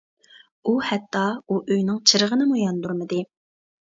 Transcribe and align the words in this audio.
ئۇ 0.69 0.73
ھەتتا 0.87 1.21
ئۇ 1.55 1.59
ئۆينىڭ 1.67 2.01
چىرىغىنىمۇ 2.13 2.59
ياندۇرمىدى. 2.63 3.21